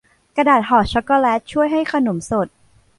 [0.37, 2.47] กระดาษห่อช็อคโกแลตช่วยให้ขนมสด